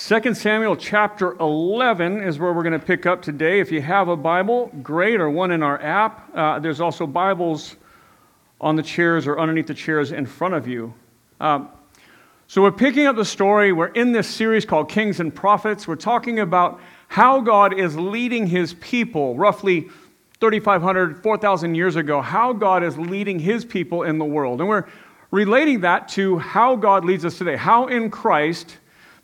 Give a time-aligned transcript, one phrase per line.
[0.00, 3.58] 2 Samuel chapter 11 is where we're going to pick up today.
[3.58, 6.30] If you have a Bible, great, or one in our app.
[6.32, 7.74] Uh, there's also Bibles
[8.60, 10.94] on the chairs or underneath the chairs in front of you.
[11.40, 11.68] Um,
[12.46, 13.72] so we're picking up the story.
[13.72, 15.88] We're in this series called Kings and Prophets.
[15.88, 19.88] We're talking about how God is leading his people roughly
[20.38, 24.60] 3,500, 4,000 years ago, how God is leading his people in the world.
[24.60, 24.86] And we're
[25.32, 28.77] relating that to how God leads us today, how in Christ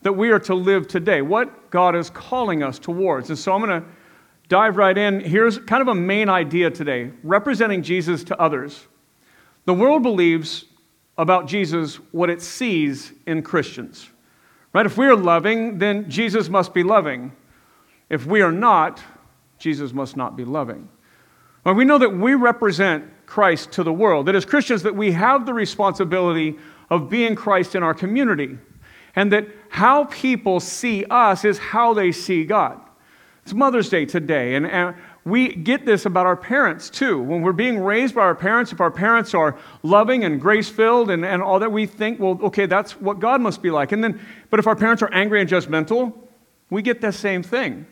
[0.05, 3.31] that we are to live today, what God is calling us towards.
[3.31, 3.89] And so I'm going to
[4.49, 5.21] dive right in.
[5.21, 8.87] Here's kind of a main idea today representing Jesus to others.
[9.65, 10.67] The world believes
[11.17, 14.11] about Jesus what it sees in Christians.
[14.75, 14.85] Right?
[14.85, 17.33] If we are loving, then Jesus must be loving.
[18.11, 19.03] If we are not,
[19.59, 20.87] Jesus must not be loving.
[21.65, 24.27] Well, we know that we represent Christ to the world.
[24.27, 26.59] That as Christians that we have the responsibility
[26.91, 28.59] of being Christ in our community
[29.17, 32.81] and that how people see us is how they see God.
[33.43, 34.95] It's Mother's Day today, and, and
[35.25, 37.21] we get this about our parents too.
[37.21, 41.11] When we're being raised by our parents, if our parents are loving and grace filled
[41.11, 43.91] and, and all that, we think, well, okay, that's what God must be like.
[43.91, 46.13] And then, but if our parents are angry and judgmental,
[46.71, 47.85] we get that same thing.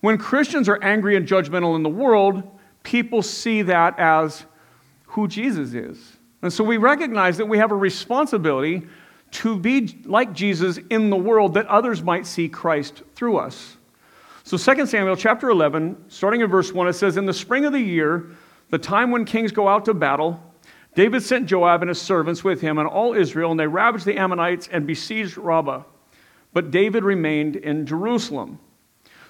[0.00, 2.42] When Christians are angry and judgmental in the world,
[2.82, 4.44] people see that as
[5.04, 6.16] who Jesus is.
[6.42, 8.88] And so we recognize that we have a responsibility
[9.32, 13.76] to be like Jesus in the world that others might see Christ through us.
[14.44, 17.72] So 2 Samuel chapter 11, starting in verse 1, it says, In the spring of
[17.72, 18.30] the year,
[18.70, 20.42] the time when kings go out to battle,
[20.94, 24.18] David sent Joab and his servants with him and all Israel, and they ravaged the
[24.18, 25.84] Ammonites and besieged Rabbah.
[26.52, 28.58] But David remained in Jerusalem.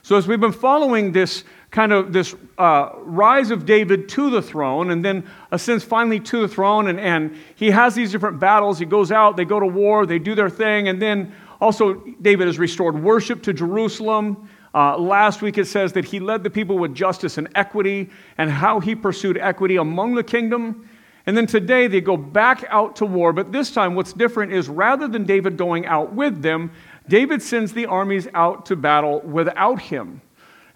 [0.03, 4.43] So as we've been following this kind of this uh, rise of David to the
[4.43, 8.79] throne, and then ascends finally to the throne, and, and he has these different battles.
[8.79, 12.47] He goes out, they go to war, they do their thing, and then also David
[12.47, 14.51] has restored worship to Jerusalem.
[14.75, 18.51] Uh, last week it says that he led the people with justice and equity, and
[18.51, 20.89] how he pursued equity among the kingdom.
[21.25, 24.69] And then today they go back out to war, but this time what's different is
[24.69, 26.71] rather than David going out with them,
[27.09, 30.21] David sends the armies out to battle without him.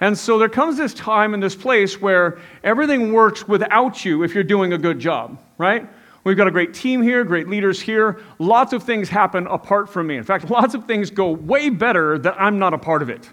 [0.00, 4.34] And so there comes this time in this place where everything works without you if
[4.34, 5.88] you're doing a good job, right?
[6.24, 8.20] We've got a great team here, great leaders here.
[8.38, 10.16] Lots of things happen apart from me.
[10.16, 13.30] In fact, lots of things go way better that I'm not a part of it.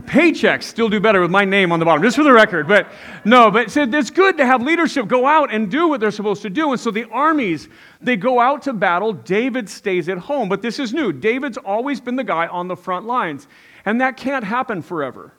[0.00, 2.66] Paychecks still do better with my name on the bottom, just for the record.
[2.66, 2.88] But
[3.24, 6.50] no, but it's good to have leadership go out and do what they're supposed to
[6.50, 6.72] do.
[6.72, 7.68] And so the armies,
[8.00, 9.12] they go out to battle.
[9.12, 10.48] David stays at home.
[10.48, 11.12] But this is new.
[11.12, 13.48] David's always been the guy on the front lines.
[13.84, 15.32] And that can't happen forever.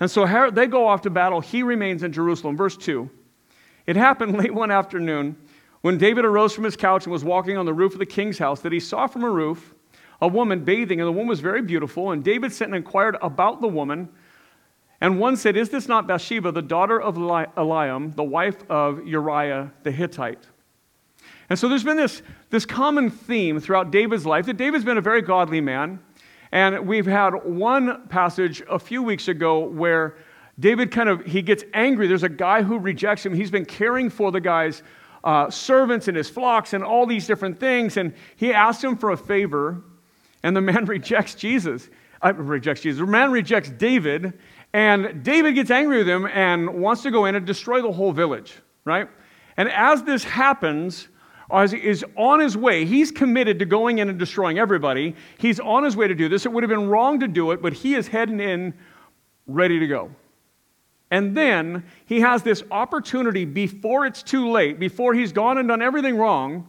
[0.00, 1.40] And so they go off to battle.
[1.40, 2.56] He remains in Jerusalem.
[2.56, 3.08] Verse 2
[3.86, 5.36] It happened late one afternoon
[5.82, 8.38] when David arose from his couch and was walking on the roof of the king's
[8.38, 9.74] house that he saw from a roof
[10.20, 12.10] a woman bathing, and the woman was very beautiful.
[12.10, 14.08] And David sent and inquired about the woman.
[15.00, 19.72] And one said, Is this not Bathsheba, the daughter of Eliam, the wife of Uriah
[19.82, 20.46] the Hittite?
[21.48, 25.02] And so there's been this, this common theme throughout David's life that David's been a
[25.02, 25.98] very godly man.
[26.52, 30.16] And we've had one passage a few weeks ago where
[30.58, 32.06] David kind of he gets angry.
[32.06, 33.34] There's a guy who rejects him.
[33.34, 34.82] He's been caring for the guy's
[35.24, 37.96] uh, servants and his flocks and all these different things.
[37.96, 39.82] And he asked him for a favor.
[40.42, 41.88] And the man rejects Jesus.
[42.22, 43.00] Uh, rejects Jesus.
[43.00, 44.34] The man rejects David,
[44.72, 48.12] and David gets angry with him and wants to go in and destroy the whole
[48.12, 49.08] village, right?
[49.56, 51.08] And as this happens,
[51.50, 55.16] as he is on his way, he's committed to going in and destroying everybody.
[55.38, 56.46] He's on his way to do this.
[56.46, 58.74] It would have been wrong to do it, but he is heading in
[59.46, 60.10] ready to go.
[61.10, 65.82] And then he has this opportunity before it's too late, before he's gone and done
[65.82, 66.68] everything wrong,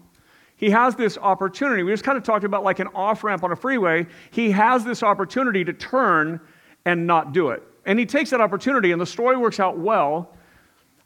[0.61, 1.81] he has this opportunity.
[1.81, 4.05] We just kind of talked about like an off ramp on a freeway.
[4.29, 6.39] He has this opportunity to turn
[6.85, 7.63] and not do it.
[7.85, 10.35] And he takes that opportunity, and the story works out well.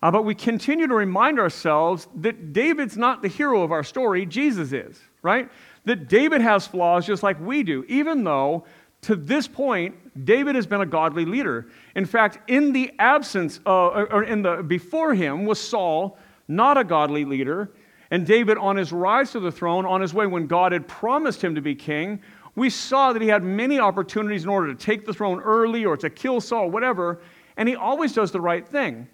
[0.04, 4.26] Uh, but we continue to remind ourselves that David's not the hero of our story,
[4.26, 5.50] Jesus is, right?
[5.86, 8.66] That David has flaws just like we do, even though
[9.04, 11.68] to this point, David has been a godly leader.
[11.96, 16.18] In fact, in the absence of, or in the before him was Saul,
[16.48, 17.72] not a godly leader.
[18.16, 21.44] And David, on his rise to the throne, on his way when God had promised
[21.44, 22.22] him to be king,
[22.56, 25.98] we saw that he had many opportunities in order to take the throne early or
[25.98, 27.20] to kill Saul, whatever,
[27.58, 29.10] and he always does the right thing.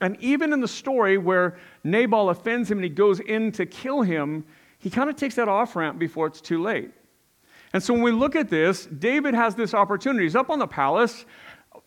[0.00, 4.00] And even in the story where Nabal offends him and he goes in to kill
[4.00, 4.46] him,
[4.78, 6.90] he kind of takes that off ramp before it's too late.
[7.74, 10.24] And so when we look at this, David has this opportunity.
[10.24, 11.26] He's up on the palace,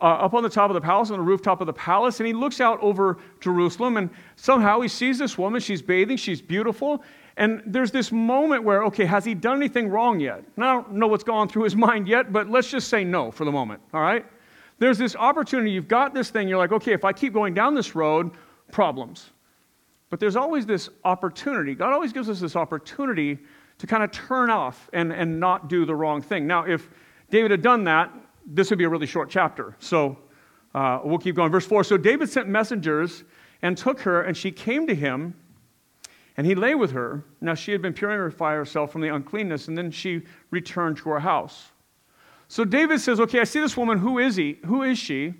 [0.02, 2.28] uh, up on the top of the palace, on the rooftop of the palace, and
[2.28, 5.62] he looks out over Jerusalem, and somehow he sees this woman.
[5.62, 7.04] She's bathing, she's beautiful,
[7.38, 10.44] And there's this moment where, okay, has he done anything wrong yet?
[10.56, 13.32] And I don't know what's gone through his mind yet, but let's just say no
[13.32, 14.26] for the moment, all right?
[14.80, 15.72] There's this opportunity.
[15.72, 16.48] You've got this thing.
[16.48, 18.32] You're like, okay, if I keep going down this road,
[18.72, 19.30] problems.
[20.10, 21.76] But there's always this opportunity.
[21.76, 23.38] God always gives us this opportunity
[23.78, 26.48] to kind of turn off and, and not do the wrong thing.
[26.48, 26.90] Now, if
[27.30, 28.12] David had done that,
[28.54, 29.76] this would be a really short chapter.
[29.80, 30.18] So
[30.74, 31.52] uh, we'll keep going.
[31.52, 33.24] Verse 4 So David sent messengers
[33.62, 35.36] and took her, and she came to him,
[36.38, 37.24] and he lay with her.
[37.40, 41.20] Now she had been purifying herself from the uncleanness, and then she returned to her
[41.20, 41.72] house.
[42.48, 43.98] So David says, Okay, I see this woman.
[43.98, 44.60] Who is he?
[44.66, 45.34] Who is she?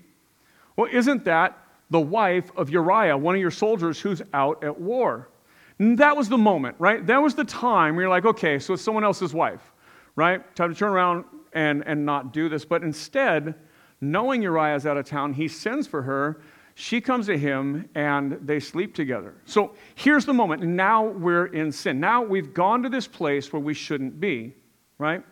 [0.76, 1.58] Well, isn't that
[1.90, 5.28] the wife of Uriah, one of your soldiers who's out at war?
[5.78, 7.04] And that was the moment, right?
[7.06, 9.72] That was the time where you're like, okay, so it's someone else's wife,
[10.16, 10.54] right?
[10.54, 12.64] Time to turn around and, and not do this.
[12.64, 13.54] But instead,
[14.00, 16.42] knowing Uriah is out of town, he sends for her.
[16.74, 19.34] She comes to him and they sleep together.
[19.44, 20.62] So here's the moment.
[20.62, 22.00] Now we're in sin.
[22.00, 24.54] Now we've gone to this place where we shouldn't be,
[24.98, 25.22] right?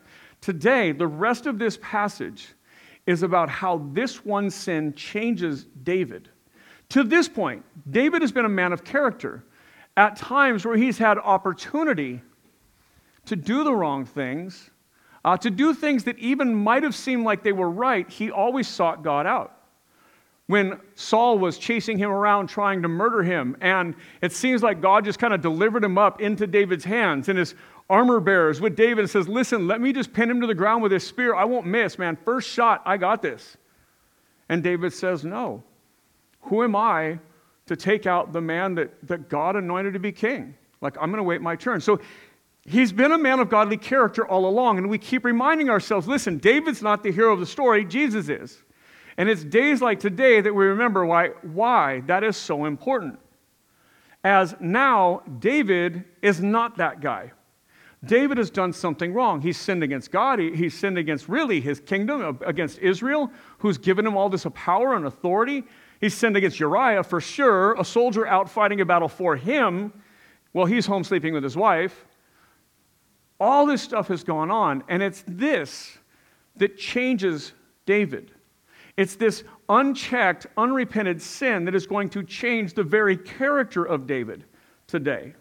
[0.41, 2.49] Today, the rest of this passage
[3.05, 6.29] is about how this one sin changes David.
[6.89, 9.43] To this point, David has been a man of character.
[9.97, 12.21] At times where he's had opportunity
[13.25, 14.70] to do the wrong things,
[15.23, 18.67] uh, to do things that even might have seemed like they were right, he always
[18.67, 19.57] sought God out.
[20.47, 25.05] When Saul was chasing him around trying to murder him, and it seems like God
[25.05, 27.55] just kind of delivered him up into David's hands, and his
[27.89, 30.81] armor bearers with David and says, Listen, let me just pin him to the ground
[30.81, 31.35] with his spear.
[31.35, 32.17] I won't miss, man.
[32.25, 33.57] First shot, I got this.
[34.49, 35.63] And David says, No.
[36.43, 37.19] Who am I
[37.67, 40.55] to take out the man that, that God anointed to be king?
[40.81, 41.79] Like, I'm going to wait my turn.
[41.79, 41.99] So
[42.63, 46.37] He's been a man of godly character all along, and we keep reminding ourselves listen,
[46.37, 48.61] David's not the hero of the story, Jesus is.
[49.17, 53.19] And it's days like today that we remember why, why that is so important.
[54.23, 57.31] As now, David is not that guy.
[58.03, 59.41] David has done something wrong.
[59.41, 60.39] He's sinned against God.
[60.39, 64.45] He, he's sinned against really his kingdom, uh, against Israel, who's given him all this
[64.55, 65.63] power and authority.
[65.99, 69.93] He's sinned against Uriah for sure, a soldier out fighting a battle for him
[70.51, 72.05] while he's home sleeping with his wife.
[73.41, 75.97] All this stuff has gone on, and it's this
[76.57, 77.53] that changes
[77.87, 78.31] David.
[78.97, 84.45] It's this unchecked, unrepented sin that is going to change the very character of David
[84.85, 85.33] today.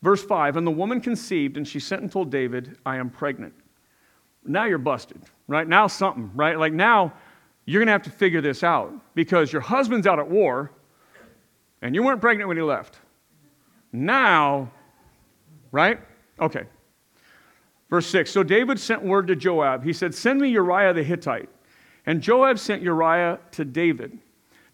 [0.00, 3.52] Verse 5 And the woman conceived, and she sent and told David, I am pregnant.
[4.42, 5.68] Now you're busted, right?
[5.68, 6.58] Now something, right?
[6.58, 7.12] Like now
[7.66, 10.72] you're going to have to figure this out because your husband's out at war
[11.82, 12.98] and you weren't pregnant when he left.
[13.92, 14.72] Now,
[15.70, 16.00] right?
[16.40, 16.64] Okay.
[17.90, 19.84] Verse 6 So David sent word to Joab.
[19.84, 21.48] He said, Send me Uriah the Hittite.
[22.06, 24.18] And Joab sent Uriah to David.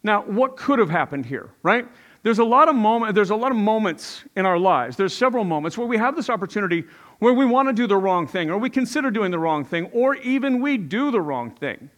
[0.03, 1.85] Now, what could have happened here, right?
[2.23, 4.97] There's a lot of moment, there's a lot of moments in our lives.
[4.97, 6.85] There's several moments where we have this opportunity
[7.19, 9.85] where we want to do the wrong thing, or we consider doing the wrong thing,
[9.87, 11.89] or even we do the wrong thing.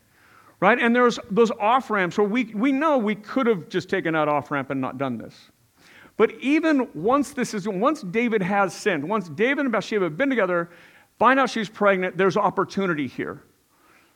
[0.59, 0.79] Right?
[0.79, 4.27] And there's those off ramps where we, we know we could have just taken that
[4.27, 5.50] off ramp and not done this.
[6.21, 10.29] But even once this is, once David has sinned, once David and Bathsheba have been
[10.29, 10.69] together,
[11.17, 13.41] find out she's pregnant, there's opportunity here.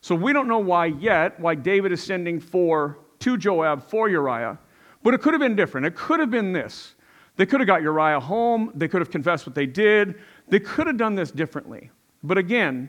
[0.01, 4.59] So we don't know why yet, why David is sending for to Joab for Uriah,
[5.01, 5.87] but it could have been different.
[5.87, 6.93] It could have been this.
[7.37, 10.13] They could have got Uriah home, they could have confessed what they did,
[10.47, 11.89] they could have done this differently.
[12.21, 12.87] But again,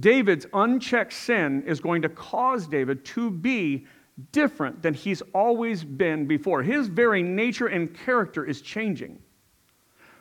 [0.00, 3.86] David's unchecked sin is going to cause David to be
[4.32, 6.62] different than he's always been before.
[6.62, 9.18] His very nature and character is changing.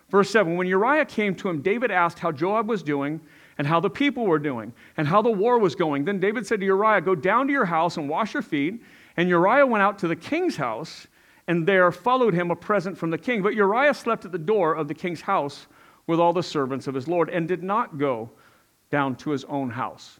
[0.09, 3.21] Verse 7 When Uriah came to him, David asked how Joab was doing
[3.57, 6.05] and how the people were doing and how the war was going.
[6.05, 8.81] Then David said to Uriah, Go down to your house and wash your feet.
[9.17, 11.07] And Uriah went out to the king's house,
[11.47, 13.43] and there followed him a present from the king.
[13.43, 15.67] But Uriah slept at the door of the king's house
[16.07, 18.31] with all the servants of his Lord and did not go
[18.89, 20.19] down to his own house.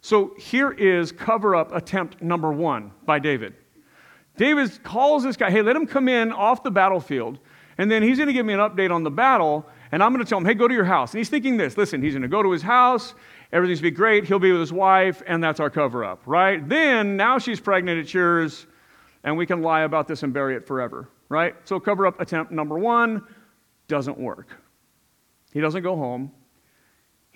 [0.00, 3.54] So here is cover up attempt number one by David.
[4.36, 7.38] David calls this guy, hey, let him come in off the battlefield,
[7.76, 10.24] and then he's going to give me an update on the battle, and I'm going
[10.24, 11.12] to tell him, hey, go to your house.
[11.12, 13.14] And he's thinking this listen, he's going to go to his house,
[13.52, 16.22] everything's going to be great, he'll be with his wife, and that's our cover up,
[16.24, 16.66] right?
[16.68, 18.66] Then, now she's pregnant, it's yours,
[19.24, 21.56] and we can lie about this and bury it forever, right?
[21.64, 23.24] So, cover up attempt number one
[23.88, 24.56] doesn't work.
[25.52, 26.30] He doesn't go home.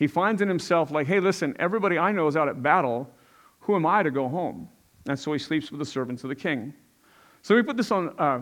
[0.02, 3.08] He finds in himself, like, hey, listen, everybody I know is out at battle.
[3.60, 4.68] Who am I to go home?
[5.06, 6.74] And so he sleeps with the servants of the king.
[7.42, 8.40] So we put this on, uh,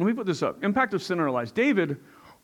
[0.00, 0.64] let me put this up.
[0.64, 1.52] Impact of sin in our lives.
[1.52, 1.98] David,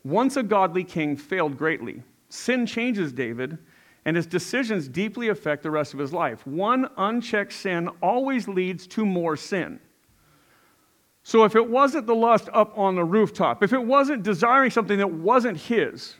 [0.04, 2.04] once a godly king, failed greatly.
[2.28, 3.58] Sin changes David,
[4.04, 6.46] and his decisions deeply affect the rest of his life.
[6.46, 9.80] One unchecked sin always leads to more sin.
[11.24, 14.98] So if it wasn't the lust up on the rooftop, if it wasn't desiring something
[14.98, 16.14] that wasn't his,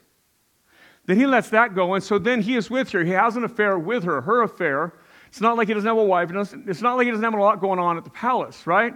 [1.07, 1.95] then he lets that go.
[1.95, 3.05] And so then he is with her.
[3.05, 4.95] He has an affair with her, her affair.
[5.29, 6.31] It's not like he doesn't have a wife.
[6.33, 8.95] It's not like he doesn't have a lot going on at the palace, right?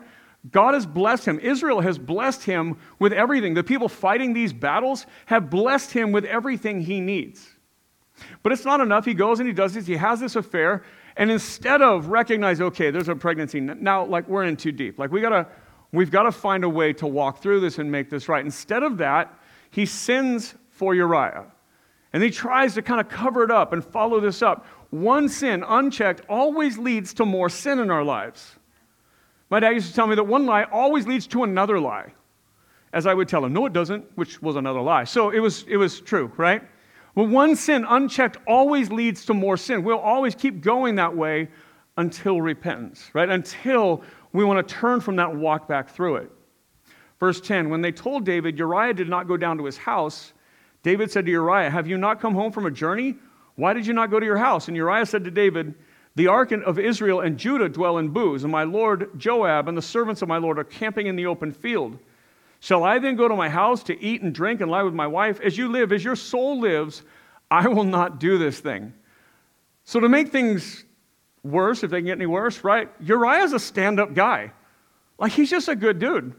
[0.50, 1.40] God has blessed him.
[1.40, 3.54] Israel has blessed him with everything.
[3.54, 7.48] The people fighting these battles have blessed him with everything he needs.
[8.42, 9.04] But it's not enough.
[9.04, 9.86] He goes and he does this.
[9.86, 10.84] He has this affair.
[11.16, 14.98] And instead of recognize, okay, there's a pregnancy, now like we're in too deep.
[14.98, 15.48] Like we gotta,
[15.92, 18.44] we've got to find a way to walk through this and make this right.
[18.44, 19.38] Instead of that,
[19.70, 21.46] he sins for Uriah.
[22.16, 24.64] And he tries to kind of cover it up and follow this up.
[24.88, 28.56] One sin, unchecked, always leads to more sin in our lives.
[29.50, 32.14] My dad used to tell me that one lie always leads to another lie.
[32.94, 35.04] As I would tell him, no, it doesn't, which was another lie.
[35.04, 36.62] So it was, it was true, right?
[37.16, 39.84] Well, one sin unchecked always leads to more sin.
[39.84, 41.50] We'll always keep going that way
[41.98, 43.28] until repentance, right?
[43.28, 46.32] Until we want to turn from that walk back through it.
[47.20, 50.32] Verse 10 When they told David Uriah did not go down to his house,
[50.86, 53.16] David said to Uriah, Have you not come home from a journey?
[53.56, 54.68] Why did you not go to your house?
[54.68, 55.74] And Uriah said to David,
[56.14, 59.82] The ark of Israel and Judah dwell in booths, and my lord Joab and the
[59.82, 61.98] servants of my lord are camping in the open field.
[62.60, 65.08] Shall I then go to my house to eat and drink and lie with my
[65.08, 65.40] wife?
[65.40, 67.02] As you live, as your soul lives,
[67.50, 68.94] I will not do this thing.
[69.82, 70.84] So, to make things
[71.42, 72.88] worse, if they can get any worse, right?
[73.00, 74.52] Uriah's a stand up guy.
[75.18, 76.32] Like, he's just a good dude.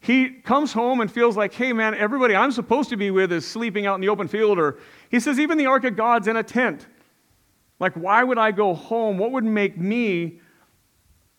[0.00, 3.46] He comes home and feels like, hey, man, everybody I'm supposed to be with is
[3.46, 4.58] sleeping out in the open field.
[4.58, 4.78] Or
[5.10, 6.86] he says, even the Ark of God's in a tent.
[7.80, 9.18] Like, why would I go home?
[9.18, 10.40] What would make me,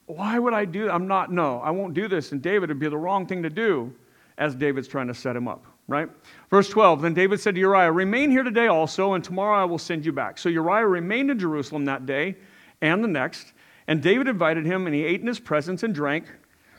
[0.06, 0.94] why would I do that?
[0.94, 2.32] I'm not, no, I won't do this.
[2.32, 3.94] And David would be the wrong thing to do
[4.38, 6.10] as David's trying to set him up, right?
[6.50, 9.78] Verse 12 Then David said to Uriah, Remain here today also, and tomorrow I will
[9.78, 10.38] send you back.
[10.38, 12.38] So Uriah remained in Jerusalem that day
[12.82, 13.54] and the next.
[13.88, 16.25] And David invited him, and he ate in his presence and drank,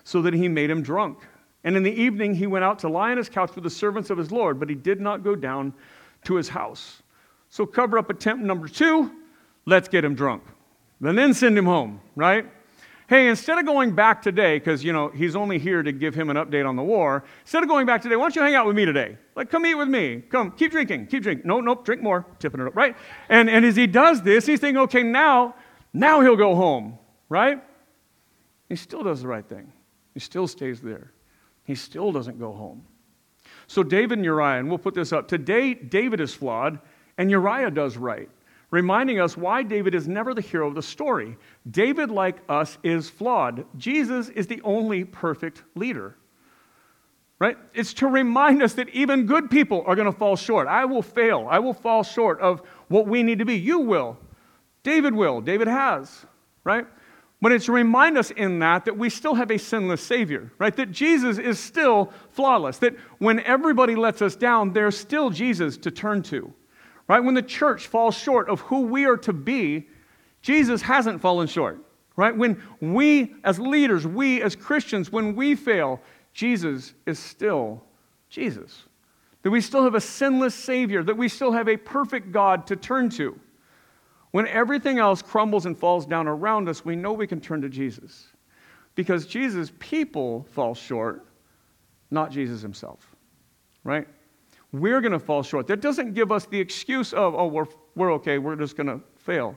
[0.05, 1.19] so that he made him drunk.
[1.65, 4.11] And in the evening he went out to lie on his couch with the servants
[4.11, 5.75] of his Lord, but he did not go down
[6.25, 7.03] to his house.
[7.49, 9.11] So cover up attempt number two,
[9.67, 10.43] let's get him drunk.
[11.03, 12.47] And then send him home, right?
[13.09, 16.31] Hey, instead of going back today, because you know he's only here to give him
[16.31, 18.67] an update on the war, instead of going back today, why don't you hang out
[18.67, 19.19] with me today?
[19.35, 20.23] Like, come eat with me.
[20.29, 21.45] Come, keep drinking, keep drinking.
[21.45, 22.97] No, nope, drink more, tipping it up, right?
[23.29, 25.57] And and as he does this, he's thinking, okay, now,
[25.93, 26.99] now he'll go home,
[27.29, 27.61] right?
[28.69, 29.73] He still does the right thing.
[30.15, 31.11] He still stays there.
[31.71, 32.83] He still doesn't go home.
[33.69, 35.29] So, David and Uriah, and we'll put this up.
[35.29, 36.81] Today, David is flawed,
[37.17, 38.29] and Uriah does right,
[38.73, 41.37] reminding us why David is never the hero of the story.
[41.71, 43.65] David, like us, is flawed.
[43.79, 46.17] Jesus is the only perfect leader.
[47.39, 47.57] Right?
[47.73, 50.67] It's to remind us that even good people are going to fall short.
[50.67, 51.47] I will fail.
[51.49, 53.57] I will fall short of what we need to be.
[53.57, 54.19] You will.
[54.83, 55.41] David will.
[55.41, 56.27] David has.
[56.65, 56.89] Right?
[57.43, 60.77] But it's to remind us in that that we still have a sinless Savior, right?
[60.77, 62.79] That Jesus is still flawless.
[62.79, 66.53] That when everybody lets us down, there's still Jesus to turn to,
[67.09, 67.21] right?
[67.21, 69.89] When the church falls short of who we are to be,
[70.43, 71.79] Jesus hasn't fallen short,
[72.15, 72.37] right?
[72.37, 76.01] When we as leaders, we as Christians, when we fail,
[76.35, 77.83] Jesus is still
[78.29, 78.85] Jesus.
[79.43, 82.77] That we still have a sinless Savior, that we still have a perfect God to
[82.77, 83.39] turn to.
[84.33, 87.69] When everything else crumbles and falls down around us, we know we can turn to
[87.69, 88.29] Jesus.
[88.95, 91.27] Because Jesus' people fall short,
[92.11, 93.15] not Jesus himself.
[93.83, 94.07] Right?
[94.73, 95.67] We're going to fall short.
[95.67, 99.01] That doesn't give us the excuse of, oh, we're, we're okay, we're just going to
[99.17, 99.57] fail.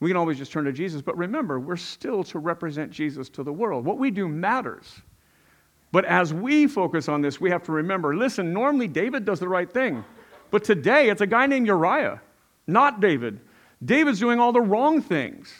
[0.00, 1.02] We can always just turn to Jesus.
[1.02, 3.84] But remember, we're still to represent Jesus to the world.
[3.84, 5.02] What we do matters.
[5.90, 9.48] But as we focus on this, we have to remember listen, normally David does the
[9.48, 10.04] right thing.
[10.50, 12.20] But today, it's a guy named Uriah,
[12.66, 13.40] not David.
[13.84, 15.52] David's doing all the wrong things.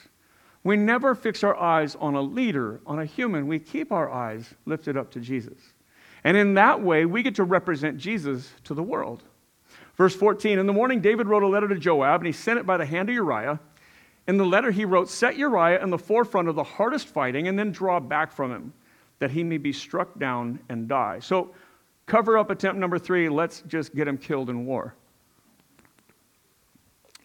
[0.64, 3.46] We never fix our eyes on a leader, on a human.
[3.46, 5.58] We keep our eyes lifted up to Jesus.
[6.24, 9.22] And in that way, we get to represent Jesus to the world.
[9.96, 12.66] Verse 14 In the morning, David wrote a letter to Joab, and he sent it
[12.66, 13.60] by the hand of Uriah.
[14.26, 17.58] In the letter, he wrote, Set Uriah in the forefront of the hardest fighting, and
[17.58, 18.72] then draw back from him,
[19.20, 21.18] that he may be struck down and die.
[21.20, 21.54] So,
[22.06, 23.28] cover up attempt number three.
[23.28, 24.94] Let's just get him killed in war.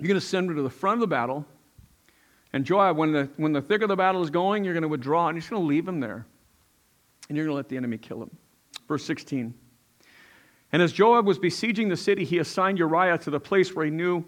[0.04, 1.46] You're going to send him to the front of the battle.
[2.52, 4.90] And Joab, when the, when the thick of the battle is going, you're going to
[4.90, 6.26] withdraw and you're just going to leave him there.
[7.30, 8.30] And you're going to let the enemy kill him.
[8.86, 9.54] Verse 16.
[10.74, 13.92] And as Joab was besieging the city, he assigned Uriah to the place where he
[13.92, 14.26] knew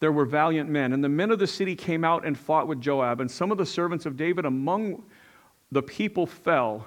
[0.00, 0.92] there were valiant men.
[0.92, 3.20] And the men of the city came out and fought with Joab.
[3.20, 5.04] And some of the servants of David among
[5.70, 6.84] the people fell.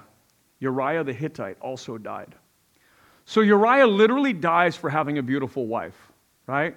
[0.58, 2.34] Uriah the Hittite also died.
[3.24, 5.96] So Uriah literally dies for having a beautiful wife,
[6.46, 6.76] right?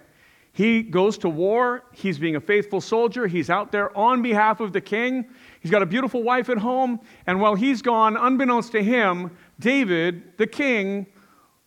[0.51, 1.83] He goes to war.
[1.93, 3.27] He's being a faithful soldier.
[3.27, 5.29] He's out there on behalf of the king.
[5.61, 10.37] He's got a beautiful wife at home, and while he's gone, unbeknownst to him, David,
[10.37, 11.05] the king,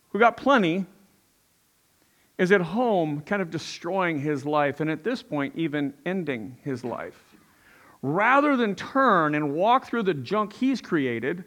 [0.09, 0.85] who got plenty,
[2.37, 6.83] is at home kind of destroying his life, and at this point, even ending his
[6.83, 7.35] life.
[8.01, 11.45] Rather than turn and walk through the junk he's created,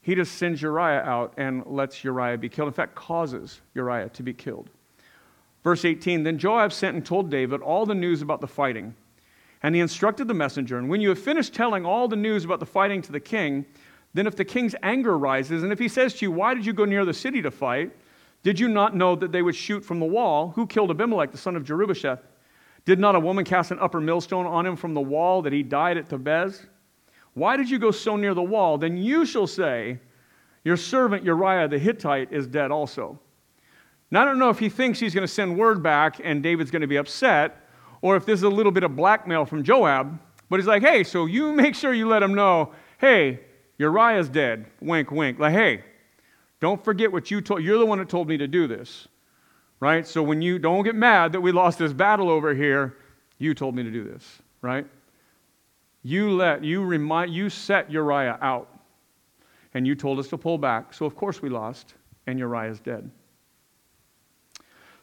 [0.00, 2.68] he just sends Uriah out and lets Uriah be killed.
[2.68, 4.70] In fact, causes Uriah to be killed.
[5.64, 8.94] Verse 18 Then Joab sent and told David all the news about the fighting.
[9.62, 12.60] And he instructed the messenger, And when you have finished telling all the news about
[12.60, 13.66] the fighting to the king,
[14.14, 16.72] then if the king's anger rises, and if he says to you, Why did you
[16.72, 17.92] go near the city to fight?
[18.42, 20.52] Did you not know that they would shoot from the wall?
[20.54, 22.20] Who killed Abimelech, the son of Jerubbesheth?
[22.84, 25.62] Did not a woman cast an upper millstone on him from the wall that he
[25.62, 26.66] died at Thebez?
[27.34, 28.78] Why did you go so near the wall?
[28.78, 29.98] Then you shall say,
[30.64, 33.20] Your servant Uriah the Hittite is dead also.
[34.10, 36.70] Now, I don't know if he thinks he's going to send word back and David's
[36.70, 37.68] going to be upset,
[38.00, 41.04] or if this is a little bit of blackmail from Joab, but he's like, Hey,
[41.04, 43.40] so you make sure you let him know, hey,
[43.78, 44.66] Uriah's dead.
[44.80, 45.38] Wink, wink.
[45.38, 45.84] Like, hey,
[46.60, 47.62] don't forget what you told.
[47.62, 49.06] You're the one that told me to do this,
[49.80, 50.06] right?
[50.06, 52.96] So when you don't get mad that we lost this battle over here,
[53.38, 54.86] you told me to do this, right?
[56.02, 58.68] You let you remind you set Uriah out,
[59.74, 60.92] and you told us to pull back.
[60.92, 61.94] So of course we lost,
[62.26, 63.08] and Uriah is dead.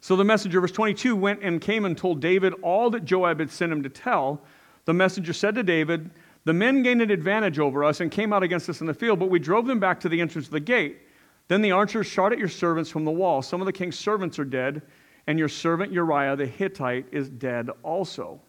[0.06, 3.50] So the messenger, verse 22, went and came and told David all that Joab had
[3.50, 4.40] sent him to tell.
[4.86, 6.12] The messenger said to David,
[6.44, 9.18] The men gained an advantage over us and came out against us in the field,
[9.18, 11.00] but we drove them back to the entrance of the gate.
[11.48, 13.42] Then the archers shot at your servants from the wall.
[13.42, 14.84] Some of the king's servants are dead,
[15.26, 18.40] and your servant Uriah the Hittite is dead also.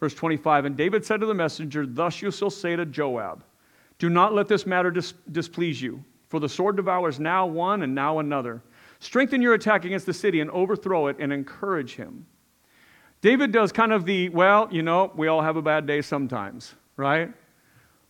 [0.00, 3.42] Verse 25 And David said to the messenger, Thus you shall say to Joab,
[3.98, 7.94] Do not let this matter dis- displease you, for the sword devours now one and
[7.94, 8.60] now another.
[9.02, 12.24] Strengthen your attack against the city and overthrow it and encourage him.
[13.20, 16.76] David does kind of the, well, you know, we all have a bad day sometimes,
[16.96, 17.28] right?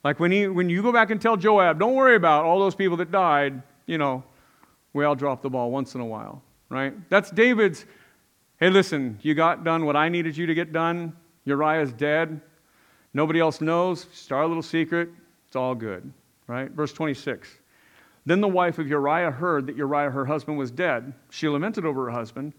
[0.05, 2.75] Like when, he, when you go back and tell Joab, don't worry about all those
[2.75, 4.23] people that died, you know,
[4.93, 6.93] we all drop the ball once in a while, right?
[7.09, 7.87] That's David's,
[8.61, 11.17] hey, listen, you got done what I needed you to get done.
[11.47, 12.39] Uriah's dead.
[13.15, 14.09] Nobody else knows.
[14.13, 15.09] Start a little secret.
[15.47, 16.13] It's all good,
[16.49, 16.71] right?
[16.71, 17.49] Verse 26.
[18.25, 21.13] Then the wife of Uriah heard that Uriah, her husband, was dead.
[21.31, 22.53] She lamented over her husband.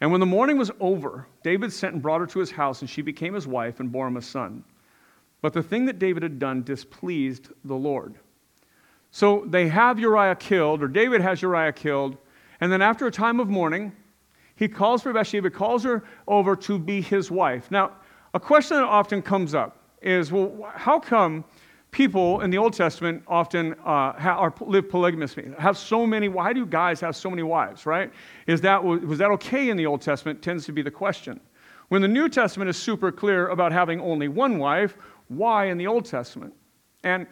[0.00, 2.88] And when the mourning was over, David sent and brought her to his house, and
[2.88, 4.64] she became his wife and bore him a son.
[5.42, 8.14] But the thing that David had done displeased the Lord.
[9.10, 12.16] So they have Uriah killed, or David has Uriah killed,
[12.60, 13.92] and then after a time of mourning,
[14.56, 17.70] he calls for Bathsheba, calls her over to be his wife.
[17.70, 17.92] Now,
[18.34, 21.44] a question that often comes up is well, how come
[21.96, 26.66] people in the Old Testament often uh, are, live polygamously, have so many, why do
[26.66, 28.12] guys have so many wives, right?
[28.46, 30.42] Is that, was that okay in the Old Testament?
[30.42, 31.40] Tends to be the question.
[31.88, 35.86] When the New Testament is super clear about having only one wife, why in the
[35.86, 36.52] Old Testament?
[37.02, 37.26] And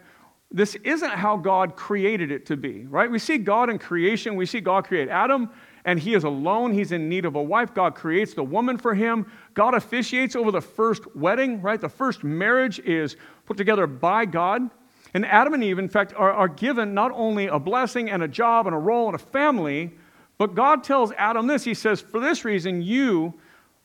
[0.51, 3.11] this isn't how God created it to be, right?
[3.11, 4.35] We see God in creation.
[4.35, 5.51] We see God create Adam,
[5.85, 6.73] and he is alone.
[6.73, 7.75] He's in need of a wife.
[7.75, 9.31] God creates the woman for him.
[9.53, 11.81] God officiates over the first wedding, right?
[11.81, 13.17] The first marriage is
[13.47, 14.71] put together by God.
[15.13, 18.29] And Adam and Eve, in fact, are, are given not only a blessing and a
[18.29, 19.93] job and a role and a family,
[20.39, 21.65] but God tells Adam this.
[21.65, 23.35] He says, For this reason, you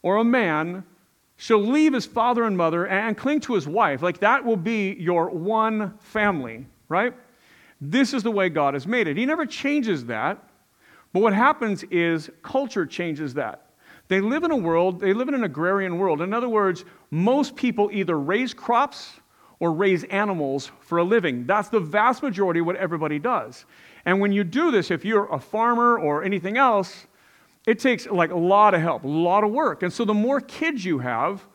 [0.02, 0.84] or a man
[1.36, 4.02] shall leave his father and mother and cling to his wife.
[4.02, 7.14] Like that will be your one family, right?
[7.80, 9.16] This is the way God has made it.
[9.16, 10.44] He never changes that.
[11.14, 13.66] But what happens is culture changes that.
[14.08, 16.22] They live in a world, they live in an agrarian world.
[16.22, 19.14] In other words, most people either raise crops
[19.60, 21.46] or raise animals for a living.
[21.46, 23.66] That's the vast majority of what everybody does.
[24.06, 27.08] And when you do this, if you're a farmer or anything else,
[27.68, 29.84] it takes like a lot of help, a lot of work.
[29.84, 31.46] And so the more kids you have,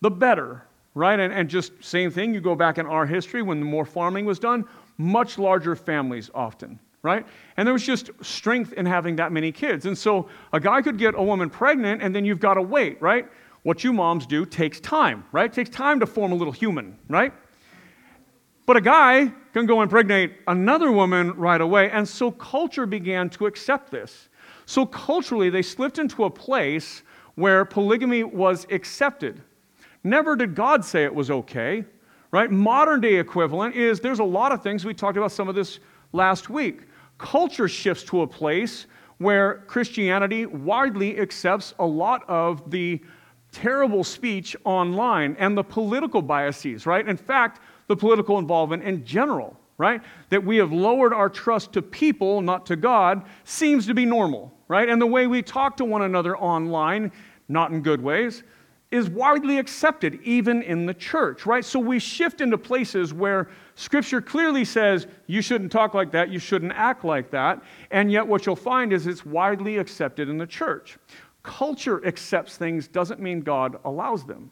[0.00, 0.62] the better,
[0.94, 1.18] right?
[1.18, 4.38] And, and just same thing, you go back in our history when more farming was
[4.38, 4.64] done,
[4.98, 7.24] much larger families often, right?
[7.56, 9.86] And there was just strength in having that many kids.
[9.86, 13.00] And so a guy could get a woman pregnant and then you've got to wait,
[13.00, 13.28] right?
[13.62, 15.46] What you moms do takes time, right?
[15.46, 17.32] It takes time to form a little human, right?
[18.66, 21.90] But a guy can go impregnate another woman right away.
[21.92, 24.28] And so culture began to accept this.
[24.66, 27.04] So culturally, they slipped into a place
[27.36, 29.40] where polygamy was accepted.
[30.02, 31.84] Never did God say it was okay,
[32.32, 32.50] right?
[32.50, 35.78] Modern day equivalent is there's a lot of things, we talked about some of this
[36.12, 36.82] last week.
[37.18, 38.86] Culture shifts to a place
[39.18, 43.00] where Christianity widely accepts a lot of the
[43.52, 47.08] terrible speech online and the political biases, right?
[47.08, 50.02] In fact, the political involvement in general, right?
[50.28, 54.52] That we have lowered our trust to people, not to God, seems to be normal,
[54.68, 54.88] right?
[54.88, 57.12] And the way we talk to one another online,
[57.48, 58.42] not in good ways,
[58.90, 61.64] is widely accepted even in the church, right?
[61.64, 66.38] So we shift into places where scripture clearly says you shouldn't talk like that, you
[66.38, 70.46] shouldn't act like that, and yet what you'll find is it's widely accepted in the
[70.46, 70.98] church.
[71.42, 74.50] Culture accepts things doesn't mean God allows them.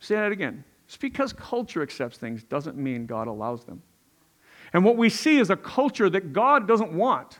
[0.00, 0.64] Say that again.
[0.86, 3.82] Just because culture accepts things doesn't mean God allows them.
[4.72, 7.38] And what we see is a culture that God doesn't want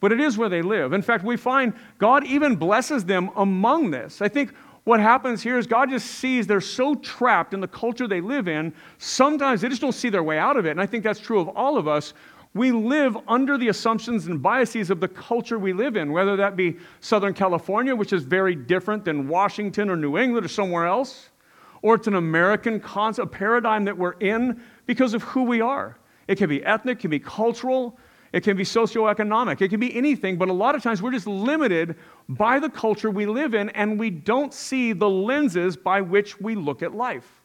[0.00, 0.92] but it is where they live.
[0.92, 4.22] In fact, we find God even blesses them among this.
[4.22, 4.52] I think
[4.84, 8.48] what happens here is God just sees they're so trapped in the culture they live
[8.48, 10.70] in, sometimes they just don't see their way out of it.
[10.70, 12.14] And I think that's true of all of us.
[12.54, 16.56] We live under the assumptions and biases of the culture we live in, whether that
[16.56, 21.28] be Southern California, which is very different than Washington or New England or somewhere else,
[21.82, 25.98] or it's an American concept, a paradigm that we're in because of who we are.
[26.26, 27.98] It can be ethnic, it can be cultural,
[28.32, 29.60] it can be socioeconomic.
[29.62, 31.96] It can be anything, but a lot of times we're just limited
[32.28, 36.54] by the culture we live in and we don't see the lenses by which we
[36.54, 37.42] look at life.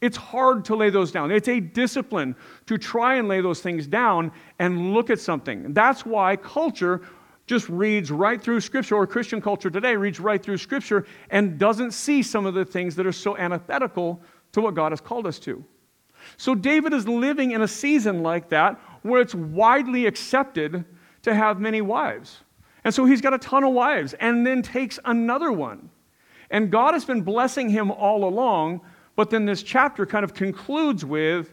[0.00, 1.30] It's hard to lay those down.
[1.30, 2.34] It's a discipline
[2.66, 5.72] to try and lay those things down and look at something.
[5.72, 7.02] That's why culture
[7.46, 11.92] just reads right through Scripture, or Christian culture today reads right through Scripture and doesn't
[11.92, 14.20] see some of the things that are so antithetical
[14.52, 15.64] to what God has called us to.
[16.36, 20.84] So David is living in a season like that where it's widely accepted
[21.22, 22.38] to have many wives.
[22.84, 25.90] And so he's got a ton of wives and then takes another one.
[26.50, 28.82] And God has been blessing him all along,
[29.16, 31.52] but then this chapter kind of concludes with,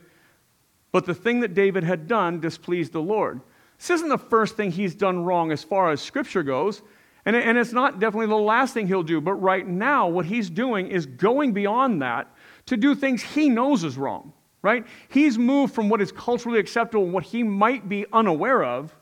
[0.92, 3.42] but the thing that David had done displeased the Lord.
[3.78, 6.82] This isn't the first thing he's done wrong as far as scripture goes,
[7.26, 10.50] and, and it's not definitely the last thing he'll do, but right now, what he's
[10.50, 12.34] doing is going beyond that
[12.66, 14.86] to do things he knows is wrong right?
[15.10, 18.94] He's moved from what is culturally acceptable and what he might be unaware of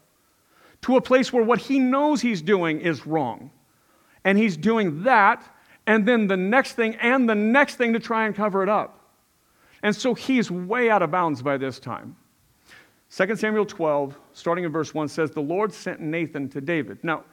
[0.81, 3.51] to a place where what he knows he's doing is wrong.
[4.23, 5.43] And he's doing that,
[5.85, 8.99] and then the next thing, and the next thing to try and cover it up.
[9.83, 12.15] And so he's way out of bounds by this time.
[13.09, 17.01] 2 Samuel 12, starting in verse 1, says, The Lord sent Nathan to David.
[17.03, 17.23] Now,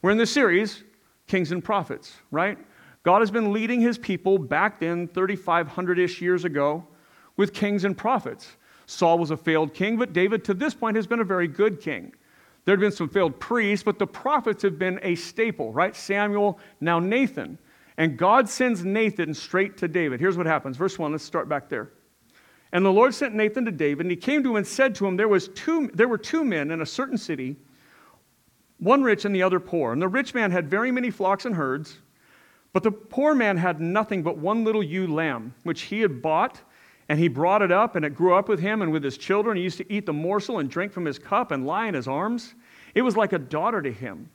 [0.00, 0.84] we're in the series,
[1.26, 2.58] Kings and Prophets, right?
[3.02, 6.86] God has been leading his people back then, 3,500 ish years ago,
[7.36, 8.56] with kings and prophets.
[8.86, 11.80] Saul was a failed king, but David, to this point, has been a very good
[11.80, 12.12] king.
[12.64, 15.94] There have been some failed priests, but the prophets have been a staple, right?
[15.94, 17.58] Samuel, now Nathan.
[17.96, 20.18] And God sends Nathan straight to David.
[20.18, 20.76] Here's what happens.
[20.76, 21.90] Verse 1, let's start back there.
[22.72, 25.06] And the Lord sent Nathan to David, and he came to him and said to
[25.06, 27.56] him, There, was two, there were two men in a certain city,
[28.78, 29.92] one rich and the other poor.
[29.92, 31.98] And the rich man had very many flocks and herds,
[32.72, 36.60] but the poor man had nothing but one little ewe lamb, which he had bought
[37.08, 39.56] and he brought it up, and it grew up with him and with his children.
[39.56, 42.08] He used to eat the morsel and drink from his cup and lie in his
[42.08, 42.54] arms.
[42.94, 44.30] It was like a daughter to him.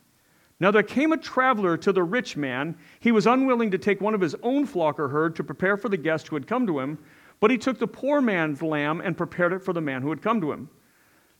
[0.60, 2.76] Now there came a traveler to the rich man.
[3.00, 5.90] He was unwilling to take one of his own flock or herd to prepare for
[5.90, 6.98] the guest who had come to him,
[7.40, 10.22] but he took the poor man's lamb and prepared it for the man who had
[10.22, 10.70] come to him.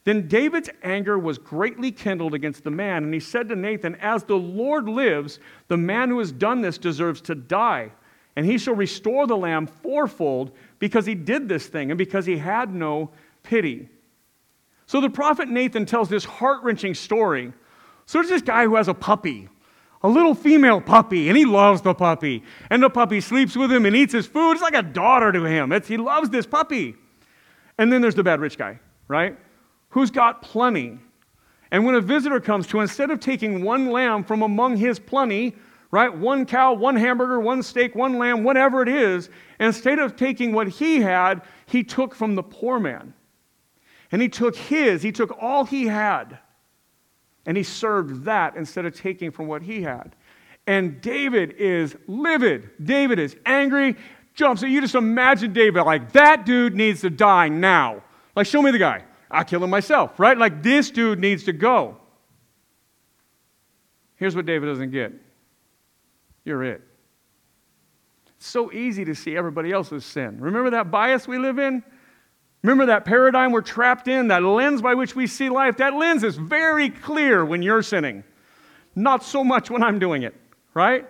[0.06, 4.24] Then David's anger was greatly kindled against the man, and he said to Nathan, As
[4.24, 7.92] the Lord lives, the man who has done this deserves to die,
[8.38, 12.38] and he shall restore the lamb fourfold because he did this thing and because he
[12.38, 13.12] had no
[13.44, 13.90] pity.
[14.86, 17.54] So the prophet Nathan tells this heart wrenching story.
[18.06, 19.50] So there's this guy who has a puppy,
[20.02, 22.44] a little female puppy, and he loves the puppy.
[22.72, 24.54] And the puppy sleeps with him and eats his food.
[24.54, 25.72] It's like a daughter to him.
[25.72, 26.96] It's, he loves this puppy.
[27.78, 29.38] And then there's the bad rich guy, right?
[29.90, 30.98] Who's got plenty.
[31.72, 35.56] And when a visitor comes to, instead of taking one lamb from among his plenty,
[35.92, 36.16] right?
[36.16, 39.30] One cow, one hamburger, one steak, one lamb, whatever it is.
[39.60, 43.14] Instead of taking what he had, he took from the poor man.
[44.12, 46.40] And he took his, he took all he had,
[47.46, 50.16] and he served that instead of taking from what he had.
[50.66, 52.70] And David is livid.
[52.84, 53.96] David is angry,
[54.34, 54.62] jumps.
[54.62, 58.04] You just imagine David like, that dude needs to die now.
[58.36, 59.04] Like, show me the guy.
[59.32, 60.38] I'll kill him myself, right?
[60.38, 61.98] Like, this dude needs to go.
[64.16, 65.14] Here's what David doesn't get
[66.50, 66.82] you're it.
[68.36, 70.40] It's so easy to see everybody else's sin.
[70.42, 71.84] Remember that bias we live in?
[72.64, 75.78] Remember that paradigm we're trapped in, that lens by which we see life?
[75.78, 78.24] That lens is very clear when you're sinning.
[78.96, 80.36] Not so much when I'm doing it,
[80.74, 81.08] right?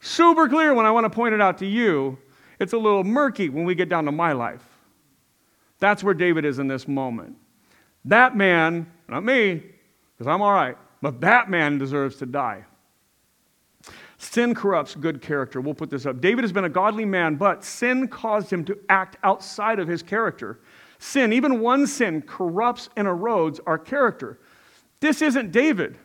[0.00, 2.18] Super clear when I want to point it out to you.
[2.58, 4.64] It's a little murky when we get down to my life.
[5.78, 7.36] That's where David is in this moment.
[8.04, 9.62] That man, not me,
[10.16, 12.64] because I'm all right, but that man deserves to die.
[14.38, 15.60] Sin corrupts good character.
[15.60, 16.20] We'll put this up.
[16.20, 20.00] David has been a godly man, but sin caused him to act outside of his
[20.00, 20.60] character.
[21.00, 24.38] Sin, even one sin, corrupts and erodes our character.
[25.00, 25.98] This isn't David,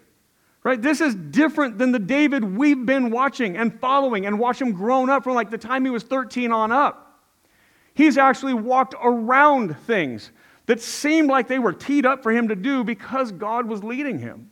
[0.64, 0.82] Right?
[0.82, 5.12] This is different than the David we've been watching and following and watch him grown
[5.12, 7.22] up from like the time he was 13 on up.
[7.94, 10.32] He's actually walked around things
[10.66, 14.18] that seemed like they were teed up for him to do because God was leading
[14.18, 14.50] him.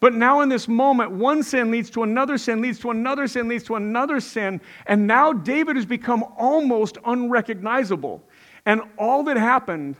[0.00, 3.48] But now, in this moment, one sin leads to another sin, leads to another sin,
[3.48, 4.62] leads to another sin.
[4.86, 8.22] And now David has become almost unrecognizable.
[8.64, 9.96] And all that happened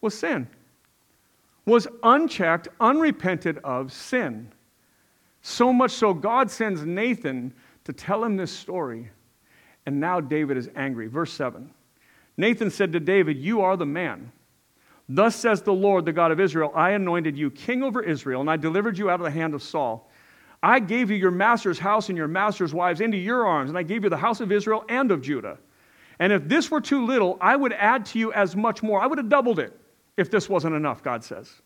[0.00, 0.48] was sin,
[1.66, 4.50] was unchecked, unrepented of sin.
[5.42, 7.52] So much so, God sends Nathan
[7.84, 9.10] to tell him this story.
[9.84, 11.06] And now David is angry.
[11.06, 11.70] Verse 7
[12.38, 14.32] Nathan said to David, You are the man.
[15.08, 18.50] Thus says the Lord, the God of Israel I anointed you king over Israel, and
[18.50, 20.10] I delivered you out of the hand of Saul.
[20.62, 23.82] I gave you your master's house and your master's wives into your arms, and I
[23.82, 25.58] gave you the house of Israel and of Judah.
[26.18, 29.00] And if this were too little, I would add to you as much more.
[29.00, 29.78] I would have doubled it
[30.16, 31.62] if this wasn't enough, God says.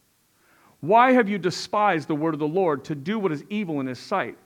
[0.81, 3.87] Why have you despised the word of the Lord to do what is evil in
[3.87, 4.37] his sight?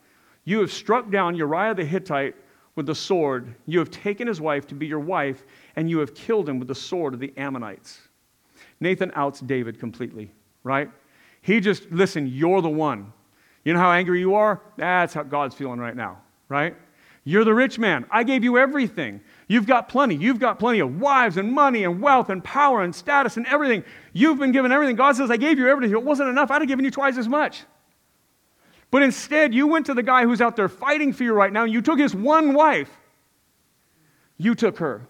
[0.44, 2.36] You have struck down Uriah the Hittite
[2.76, 3.54] with the sword.
[3.66, 6.68] You have taken his wife to be your wife, and you have killed him with
[6.68, 8.05] the sword of the Ammonites.
[8.80, 10.32] Nathan outs David completely,
[10.64, 10.90] right?
[11.42, 13.12] He just, listen, you're the one.
[13.64, 14.60] You know how angry you are?
[14.76, 16.76] That's how God's feeling right now, right?
[17.24, 18.06] You're the rich man.
[18.10, 19.20] I gave you everything.
[19.48, 20.14] You've got plenty.
[20.14, 23.82] You've got plenty of wives and money and wealth and power and status and everything.
[24.12, 24.94] You've been given everything.
[24.94, 25.90] God says, I gave you everything.
[25.90, 27.64] If it wasn't enough, I'd have given you twice as much.
[28.92, 31.64] But instead, you went to the guy who's out there fighting for you right now,
[31.64, 32.90] and you took his one wife.
[34.38, 35.08] You took her.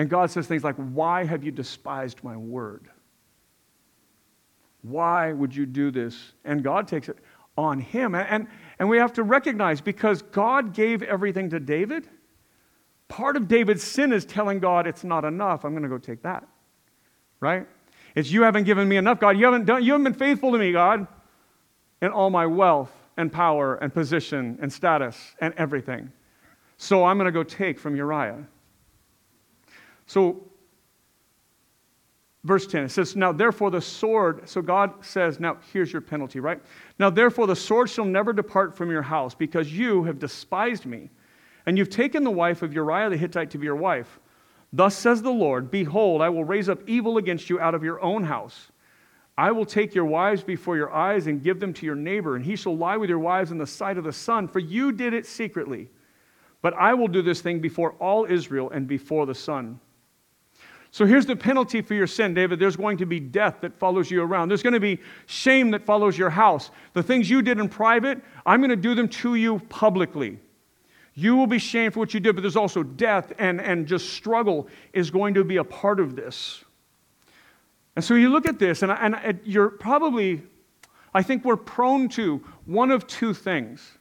[0.00, 2.88] And God says things like, Why have you despised my word?
[4.80, 6.32] Why would you do this?
[6.42, 7.18] And God takes it
[7.58, 8.14] on him.
[8.14, 8.46] And,
[8.78, 12.08] and we have to recognize because God gave everything to David,
[13.08, 15.66] part of David's sin is telling God, It's not enough.
[15.66, 16.48] I'm going to go take that.
[17.38, 17.66] Right?
[18.14, 19.36] It's you haven't given me enough, God.
[19.36, 21.06] You haven't, done, you haven't been faithful to me, God,
[22.00, 26.10] in all my wealth and power and position and status and everything.
[26.78, 28.46] So I'm going to go take from Uriah.
[30.10, 30.42] So,
[32.42, 36.40] verse 10, it says, Now therefore the sword, so God says, Now here's your penalty,
[36.40, 36.60] right?
[36.98, 41.10] Now therefore the sword shall never depart from your house, because you have despised me,
[41.64, 44.18] and you've taken the wife of Uriah the Hittite to be your wife.
[44.72, 48.00] Thus says the Lord, Behold, I will raise up evil against you out of your
[48.02, 48.72] own house.
[49.38, 52.44] I will take your wives before your eyes and give them to your neighbor, and
[52.44, 55.14] he shall lie with your wives in the sight of the sun, for you did
[55.14, 55.88] it secretly.
[56.62, 59.78] But I will do this thing before all Israel and before the sun.
[60.92, 62.58] So here's the penalty for your sin, David.
[62.58, 64.48] There's going to be death that follows you around.
[64.48, 66.70] There's going to be shame that follows your house.
[66.94, 70.38] The things you did in private, I'm going to do them to you publicly.
[71.14, 74.10] You will be shamed for what you did, but there's also death and, and just
[74.14, 76.64] struggle is going to be a part of this.
[77.94, 80.42] And so you look at this, and, and you're probably,
[81.14, 83.98] I think we're prone to one of two things.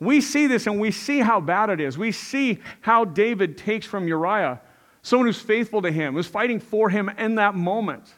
[0.00, 1.96] We see this and we see how bad it is.
[1.96, 4.60] We see how David takes from Uriah
[5.06, 8.12] someone who's faithful to him, who's fighting for him in that moment,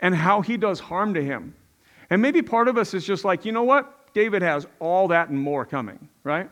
[0.00, 1.54] and how he does harm to him.
[2.10, 4.12] And maybe part of us is just like, you know what?
[4.12, 6.50] David has all that and more coming, right?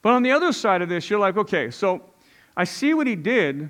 [0.00, 2.00] But on the other side of this, you're like, okay, so
[2.56, 3.68] I see what he did,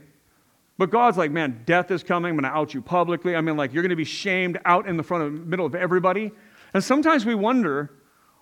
[0.79, 2.31] but God's like, man, death is coming.
[2.31, 3.35] I'm going to out you publicly.
[3.35, 5.67] I mean, like, you're going to be shamed out in the front of the middle
[5.67, 6.31] of everybody.
[6.75, 7.91] And sometimes we wonder,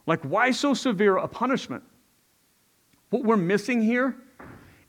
[0.07, 1.85] like, why so severe a punishment?
[3.09, 4.15] What we're missing here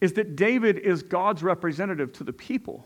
[0.01, 2.85] is that David is God's representative to the people.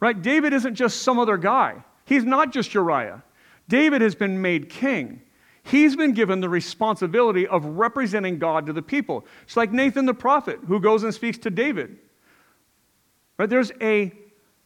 [0.00, 0.20] Right?
[0.20, 3.22] David isn't just some other guy, he's not just Uriah.
[3.68, 5.22] David has been made king.
[5.64, 9.26] He's been given the responsibility of representing God to the people.
[9.42, 11.98] It's like Nathan the prophet who goes and speaks to David.
[13.36, 13.50] Right?
[13.50, 14.12] There's a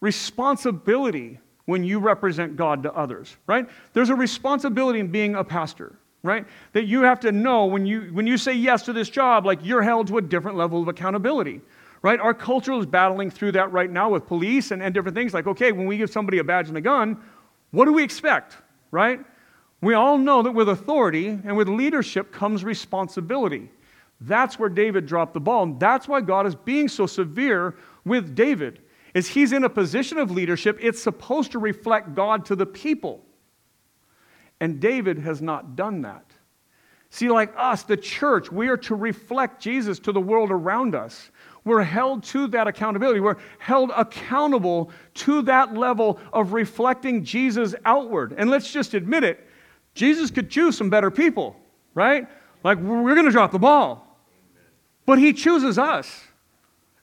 [0.00, 3.68] responsibility when you represent God to others, right?
[3.92, 6.46] There's a responsibility in being a pastor right?
[6.72, 9.60] That you have to know when you, when you say yes to this job, like
[9.62, 11.60] you're held to a different level of accountability,
[12.02, 12.20] right?
[12.20, 15.32] Our culture is battling through that right now with police and, and different things.
[15.32, 17.20] Like, okay, when we give somebody a badge and a gun,
[17.70, 18.56] what do we expect,
[18.90, 19.20] right?
[19.80, 23.70] We all know that with authority and with leadership comes responsibility.
[24.20, 25.62] That's where David dropped the ball.
[25.62, 28.80] And that's why God is being so severe with David.
[29.14, 33.24] Is he's in a position of leadership, it's supposed to reflect God to the people.
[34.60, 36.24] And David has not done that.
[37.10, 41.30] See, like us, the church, we are to reflect Jesus to the world around us.
[41.64, 43.20] We're held to that accountability.
[43.20, 48.34] We're held accountable to that level of reflecting Jesus outward.
[48.36, 49.46] And let's just admit it
[49.94, 51.56] Jesus could choose some better people,
[51.94, 52.28] right?
[52.62, 54.06] Like, we're going to drop the ball.
[55.04, 56.22] But he chooses us.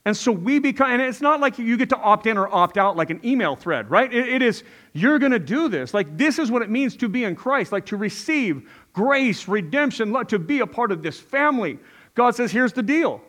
[0.08, 2.78] And so we become, and it's not like you get to opt in or opt
[2.78, 4.10] out like an email thread, right?
[4.10, 5.92] it, it is, you're going to do this.
[5.92, 10.16] Like, this is what it means to be in Christ, like to receive grace, redemption,
[10.28, 11.78] to be a part of this family.
[12.14, 13.20] God says, here's the deal.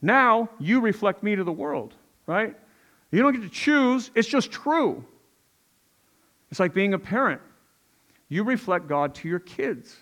[0.00, 1.92] Now you reflect me to the world,
[2.26, 2.56] right?
[3.10, 5.04] You don't get to choose, it's just true.
[6.50, 7.42] It's like being a parent.
[8.30, 9.94] You reflect God to your kids,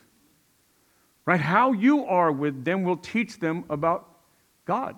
[1.24, 1.40] right?
[1.40, 4.08] How you are with them will teach them about
[4.66, 4.94] God.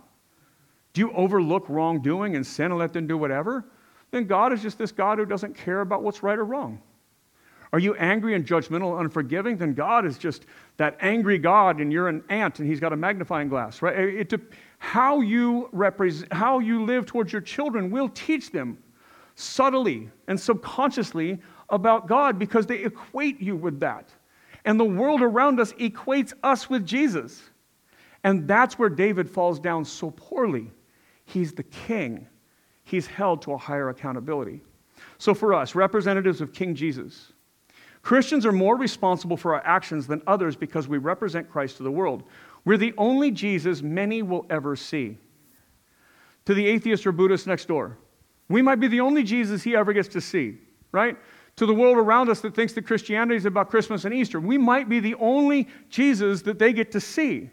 [0.98, 3.64] Do you overlook wrongdoing and sin and let them do whatever?
[4.10, 6.82] Then God is just this God who doesn't care about what's right or wrong.
[7.72, 9.56] Are you angry and judgmental and unforgiving?
[9.56, 12.96] Then God is just that angry God, and you're an ant, and He's got a
[12.96, 13.96] magnifying glass, right?
[13.96, 14.40] It, it,
[14.78, 18.76] how you represent, how you live towards your children will teach them
[19.36, 24.08] subtly and subconsciously about God because they equate you with that.
[24.64, 27.40] And the world around us equates us with Jesus.
[28.24, 30.72] And that's where David falls down so poorly.
[31.28, 32.26] He's the king,
[32.84, 34.62] he's held to a higher accountability.
[35.18, 37.32] So, for us, representatives of King Jesus,
[38.00, 41.90] Christians are more responsible for our actions than others because we represent Christ to the
[41.90, 42.22] world.
[42.64, 45.18] We're the only Jesus many will ever see.
[46.46, 47.98] To the atheist or Buddhist next door,
[48.48, 50.56] we might be the only Jesus he ever gets to see,
[50.92, 51.18] right?
[51.56, 54.56] To the world around us that thinks that Christianity is about Christmas and Easter, we
[54.56, 57.50] might be the only Jesus that they get to see.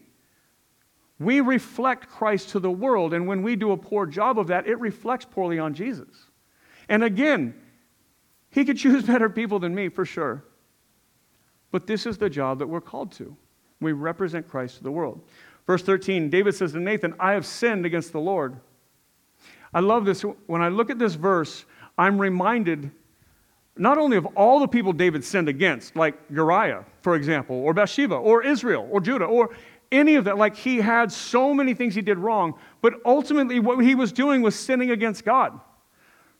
[1.19, 4.67] We reflect Christ to the world, and when we do a poor job of that,
[4.67, 6.29] it reflects poorly on Jesus.
[6.89, 7.55] And again,
[8.49, 10.43] he could choose better people than me for sure.
[11.71, 13.35] But this is the job that we're called to.
[13.81, 15.21] We represent Christ to the world.
[15.67, 18.57] Verse 13, David says to Nathan, I have sinned against the Lord.
[19.73, 20.21] I love this.
[20.21, 21.65] When I look at this verse,
[21.97, 22.91] I'm reminded
[23.77, 28.15] not only of all the people David sinned against, like Uriah, for example, or Bathsheba,
[28.15, 29.49] or Israel, or Judah, or
[29.97, 30.37] any of that.
[30.37, 34.41] Like he had so many things he did wrong, but ultimately what he was doing
[34.41, 35.59] was sinning against God.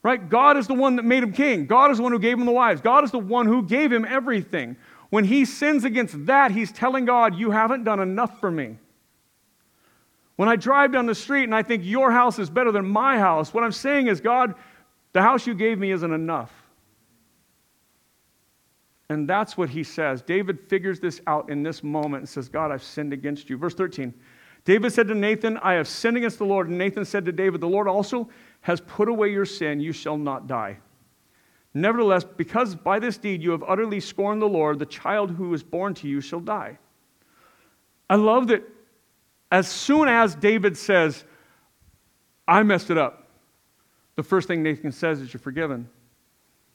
[0.04, 0.30] Right?
[0.30, 1.66] God is the one that made him king.
[1.66, 2.80] God is the one who gave him the wives.
[2.80, 4.76] God is the one who gave him everything.
[5.10, 8.78] When he sins against that, he's telling God, You haven't done enough for me.
[10.36, 13.18] When I drive down the street and I think your house is better than my
[13.18, 14.54] house, what I'm saying is, God,
[15.14, 16.52] the house you gave me isn't enough.
[19.10, 20.22] And that's what he says.
[20.22, 23.58] David figures this out in this moment and says, God, I've sinned against you.
[23.58, 24.14] Verse 13
[24.64, 26.70] David said to Nathan, I have sinned against the Lord.
[26.70, 28.30] And Nathan said to David, The Lord also
[28.62, 30.78] has put away your sin, you shall not die.
[31.76, 35.62] Nevertheless, because by this deed you have utterly scorned the Lord, the child who is
[35.62, 36.80] born to you shall die.
[38.10, 38.64] I love that
[39.52, 41.26] as soon as David says,
[42.48, 43.28] I messed it up,
[44.16, 45.90] the first thing Nathan says is, You're forgiven.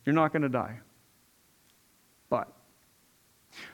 [0.04, 0.78] You're not going to die.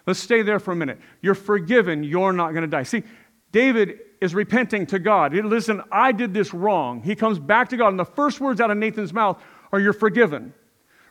[0.06, 0.98] Let's stay there for a minute.
[1.22, 2.04] You're forgiven.
[2.04, 2.82] You're not going to die.
[2.82, 3.02] See,
[3.52, 5.34] David is repenting to God.
[5.34, 7.02] Listen, I did this wrong.
[7.02, 9.92] He comes back to God, and the first words out of Nathan's mouth are, You're
[9.92, 10.52] forgiven.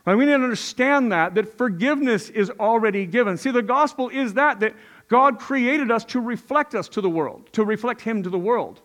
[0.06, 0.16] Right?
[0.16, 3.38] We need to understand that, that forgiveness is already given.
[3.38, 4.76] See, the gospel is that, that
[5.08, 8.82] God created us to reflect us to the world, to reflect Him to the world.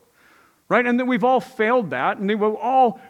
[0.69, 0.87] Right?
[0.87, 3.01] And that we've all failed that, and we've all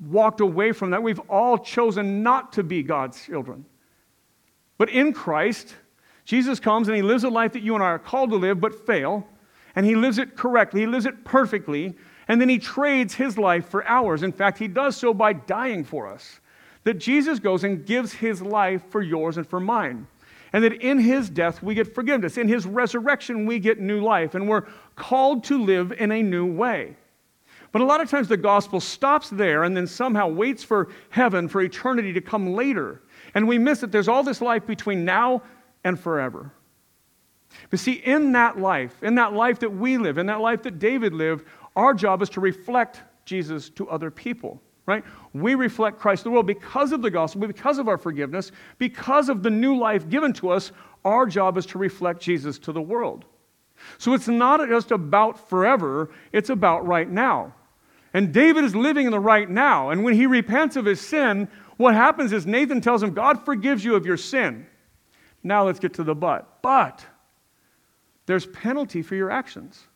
[0.00, 1.02] walked away from that.
[1.02, 3.64] We've all chosen not to be God's children.
[4.76, 5.74] But in Christ,
[6.28, 8.60] Jesus comes and He lives a life that you and I are called to live,
[8.60, 9.26] but fail
[9.78, 11.94] and he lives it correctly, he lives it perfectly,
[12.26, 14.24] and then he trades his life for ours.
[14.24, 16.40] In fact, he does so by dying for us.
[16.82, 20.08] That Jesus goes and gives his life for yours and for mine.
[20.52, 22.38] And that in his death we get forgiveness.
[22.38, 26.44] In his resurrection we get new life, and we're called to live in a new
[26.44, 26.96] way.
[27.70, 31.46] But a lot of times the gospel stops there and then somehow waits for heaven,
[31.46, 33.02] for eternity to come later.
[33.34, 35.42] And we miss that there's all this life between now
[35.84, 36.52] and forever.
[37.70, 40.78] But see, in that life, in that life that we live, in that life that
[40.78, 45.04] David lived, our job is to reflect Jesus to other people, right?
[45.32, 49.28] We reflect Christ to the world because of the gospel, because of our forgiveness, because
[49.28, 50.72] of the new life given to us.
[51.04, 53.24] Our job is to reflect Jesus to the world.
[53.98, 57.54] So it's not just about forever, it's about right now.
[58.14, 59.90] And David is living in the right now.
[59.90, 63.84] And when he repents of his sin, what happens is Nathan tells him, God forgives
[63.84, 64.66] you of your sin.
[65.42, 66.62] Now let's get to the but.
[66.62, 67.04] But
[68.26, 69.86] there's penalty for your actions.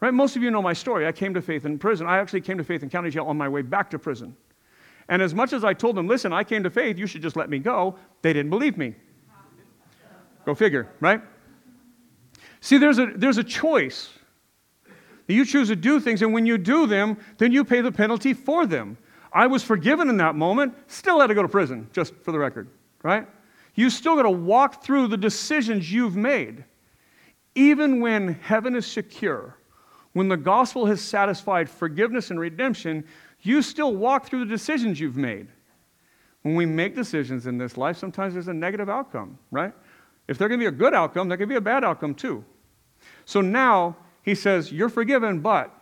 [0.00, 0.12] Right?
[0.12, 1.06] Most of you know my story.
[1.06, 2.06] I came to faith in prison.
[2.06, 4.36] I actually came to faith in county jail on my way back to prison.
[5.08, 7.36] And as much as I told them, listen, I came to faith, you should just
[7.36, 8.94] let me go, they didn't believe me.
[10.44, 11.22] Go figure, right?
[12.60, 14.10] See, there's a, there's a choice.
[15.26, 18.34] You choose to do things, and when you do them, then you pay the penalty
[18.34, 18.98] for them.
[19.32, 22.38] I was forgiven in that moment, still had to go to prison, just for the
[22.38, 22.68] record,
[23.02, 23.26] right?
[23.74, 26.64] You still got to walk through the decisions you've made
[27.54, 29.56] even when heaven is secure,
[30.12, 33.04] when the gospel has satisfied forgiveness and redemption,
[33.42, 35.48] you still walk through the decisions you've made.
[36.42, 39.72] When we make decisions in this life, sometimes there's a negative outcome, right?
[40.28, 42.44] If there can be a good outcome, there can be a bad outcome too.
[43.24, 45.72] So now he says, You're forgiven, but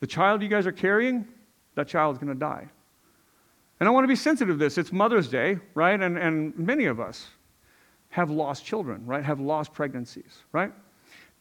[0.00, 1.26] the child you guys are carrying,
[1.74, 2.68] that child's going to die.
[3.82, 4.78] And I want to be sensitive to this.
[4.78, 6.00] It's Mother's Day, right?
[6.00, 7.26] And, and many of us
[8.10, 9.24] have lost children, right?
[9.24, 10.72] Have lost pregnancies, right?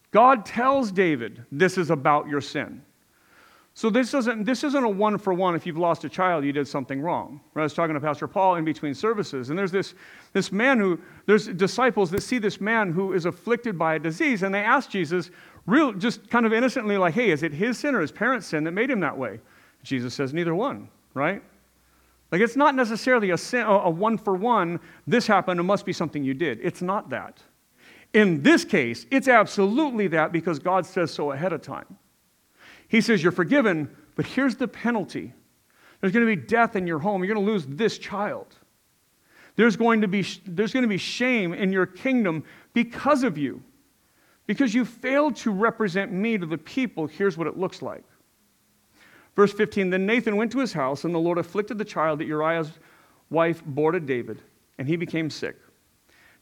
[0.09, 2.81] God tells David, This is about your sin.
[3.75, 5.53] So this isn't, this isn't a one for one.
[5.53, 7.41] If you've lost a child, you did something wrong.
[7.55, 9.93] I was talking to Pastor Paul in between services, and there's this,
[10.33, 14.41] this man who, there's disciples that see this man who is afflicted by a disease,
[14.41, 15.29] and they ask Jesus,
[15.67, 18.63] real, just kind of innocently, like, hey, is it his sin or his parents' sin
[18.63, 19.39] that made him that way?
[19.83, 21.43] Jesus says, neither one, right?
[22.31, 25.93] Like, it's not necessarily a, sin, a one for one, this happened, it must be
[25.93, 26.59] something you did.
[26.63, 27.41] It's not that.
[28.13, 31.97] In this case, it's absolutely that because God says so ahead of time.
[32.87, 35.33] He says, You're forgiven, but here's the penalty
[36.01, 37.23] there's going to be death in your home.
[37.23, 38.55] You're going to lose this child.
[39.55, 43.61] There's going, to be, there's going to be shame in your kingdom because of you.
[44.47, 48.03] Because you failed to represent me to the people, here's what it looks like.
[49.35, 52.25] Verse 15 Then Nathan went to his house, and the Lord afflicted the child that
[52.25, 52.71] Uriah's
[53.29, 54.41] wife bore to David,
[54.77, 55.57] and he became sick.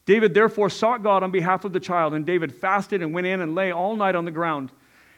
[0.06, 3.40] David therefore sought God on behalf of the child, and David fasted and went in
[3.40, 4.72] and lay all night on the ground.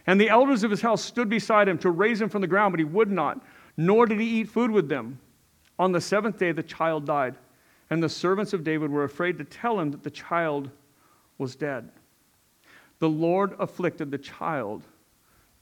[0.07, 2.73] And the elders of his house stood beside him to raise him from the ground,
[2.73, 3.41] but he would not,
[3.77, 5.19] nor did he eat food with them.
[5.79, 7.37] On the seventh day, the child died,
[7.89, 10.71] and the servants of David were afraid to tell him that the child
[11.39, 11.89] was dead.
[12.99, 14.83] The Lord afflicted the child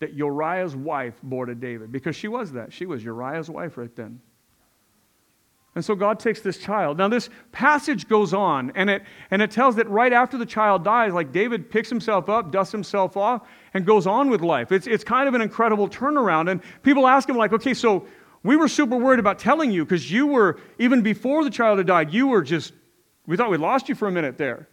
[0.00, 2.72] that Uriah's wife bore to David, because she was that.
[2.72, 4.20] She was Uriah's wife right then.
[5.76, 6.98] And so God takes this child.
[6.98, 10.82] Now, this passage goes on, and it, and it tells that right after the child
[10.82, 14.72] dies, like David picks himself up, dusts himself off, and goes on with life.
[14.72, 16.50] It's, it's kind of an incredible turnaround.
[16.50, 18.06] And people ask him, like, okay, so
[18.42, 21.86] we were super worried about telling you because you were, even before the child had
[21.86, 22.72] died, you were just,
[23.26, 24.68] we thought we lost you for a minute there.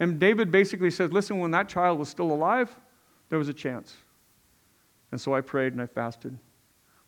[0.00, 2.74] And David basically says, listen, when that child was still alive,
[3.28, 3.94] there was a chance.
[5.12, 6.38] And so I prayed and I fasted.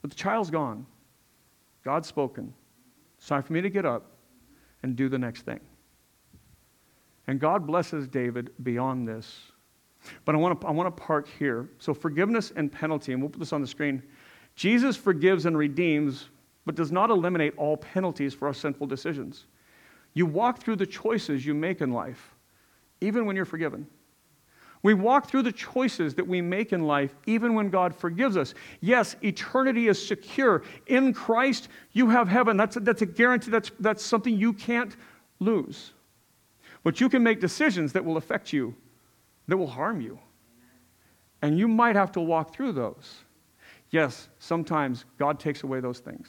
[0.02, 0.86] But the child's gone.
[1.84, 2.52] God's spoken.
[3.18, 4.12] It's time for me to get up
[4.82, 5.60] and do the next thing.
[7.26, 9.52] And God blesses David beyond this.
[10.24, 11.68] But I want to, I want to park here.
[11.78, 14.02] So, forgiveness and penalty, and we'll put this on the screen.
[14.56, 16.30] Jesus forgives and redeems,
[16.64, 19.46] but does not eliminate all penalties for our sinful decisions.
[20.14, 22.34] You walk through the choices you make in life,
[23.00, 23.86] even when you're forgiven.
[24.82, 28.54] We walk through the choices that we make in life even when God forgives us.
[28.80, 30.62] Yes, eternity is secure.
[30.86, 32.56] In Christ, you have heaven.
[32.56, 34.96] That's a, that's a guarantee, that's, that's something you can't
[35.38, 35.92] lose.
[36.82, 38.74] But you can make decisions that will affect you,
[39.48, 40.18] that will harm you.
[41.42, 43.16] And you might have to walk through those.
[43.90, 46.28] Yes, sometimes God takes away those things.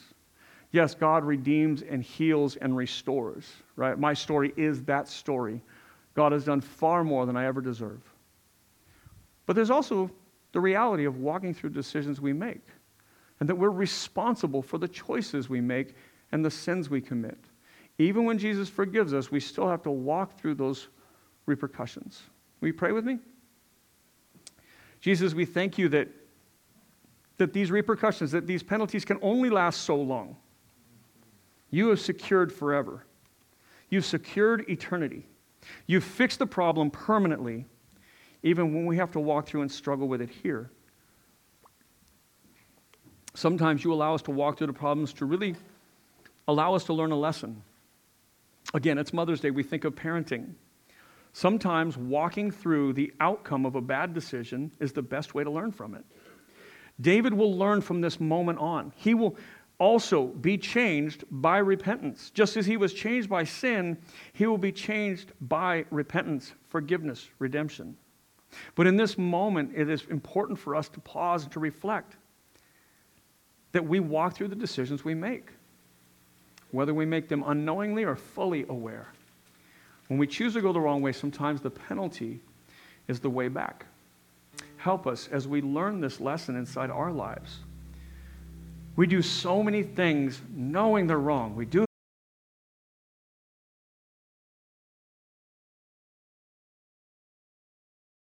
[0.72, 3.98] Yes, God redeems and heals and restores, right?
[3.98, 5.62] My story is that story.
[6.14, 8.00] God has done far more than I ever deserve.
[9.46, 10.10] But there's also
[10.52, 12.62] the reality of walking through decisions we make,
[13.40, 15.94] and that we're responsible for the choices we make
[16.30, 17.38] and the sins we commit.
[17.98, 20.88] Even when Jesus forgives us, we still have to walk through those
[21.46, 22.22] repercussions.
[22.60, 23.18] Will you pray with me?
[25.00, 26.08] Jesus, we thank you that,
[27.38, 30.36] that these repercussions, that these penalties can only last so long.
[31.70, 33.04] You have secured forever.
[33.90, 35.26] You've secured eternity.
[35.86, 37.66] You've fixed the problem permanently
[38.42, 40.70] even when we have to walk through and struggle with it here.
[43.34, 45.54] Sometimes you allow us to walk through the problems to really
[46.48, 47.62] allow us to learn a lesson.
[48.74, 49.50] Again, it's Mother's Day.
[49.50, 50.54] We think of parenting.
[51.32, 55.72] Sometimes walking through the outcome of a bad decision is the best way to learn
[55.72, 56.04] from it.
[57.00, 58.92] David will learn from this moment on.
[58.96, 59.36] He will
[59.78, 62.30] also be changed by repentance.
[62.30, 63.98] Just as he was changed by sin,
[64.34, 67.96] he will be changed by repentance, forgiveness, redemption.
[68.74, 72.16] But in this moment, it is important for us to pause and to reflect
[73.72, 75.50] that we walk through the decisions we make,
[76.70, 79.08] whether we make them unknowingly or fully aware.
[80.08, 82.40] When we choose to go the wrong way, sometimes the penalty
[83.08, 83.86] is the way back.
[84.76, 87.60] Help us as we learn this lesson inside our lives.
[88.96, 91.56] We do so many things knowing they're wrong.
[91.56, 91.86] We do